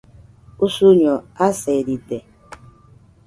[0.65, 1.11] usuño
[1.47, 2.17] aseride